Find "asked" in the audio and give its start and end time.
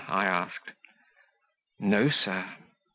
0.25-0.71